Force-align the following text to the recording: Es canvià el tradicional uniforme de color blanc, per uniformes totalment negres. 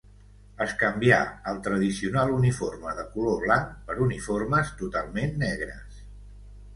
Es 0.63 0.71
canvià 0.83 1.17
el 1.51 1.59
tradicional 1.67 2.33
uniforme 2.37 2.93
de 2.99 3.05
color 3.17 3.37
blanc, 3.43 3.75
per 3.91 3.97
uniformes 4.07 4.73
totalment 4.81 5.37
negres. 5.45 6.01